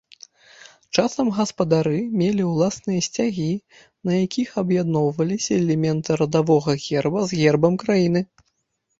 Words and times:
Часам, 0.99 1.27
гаспадары 1.39 1.97
мелі 2.21 2.43
ўласныя 2.51 3.03
сцягі, 3.07 3.49
на 4.09 4.21
якіх 4.25 4.49
аб'ядноўваліся 4.61 5.51
элементы 5.61 6.17
радавога 6.21 6.71
герба 6.87 7.21
з 7.33 7.43
гербам 7.43 7.77
краіны. 7.85 8.21